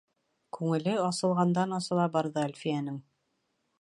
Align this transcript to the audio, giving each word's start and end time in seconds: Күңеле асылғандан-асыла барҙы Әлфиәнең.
Күңеле 0.57 0.95
асылғандан-асыла 1.01 2.07
барҙы 2.17 2.43
Әлфиәнең. 2.47 2.99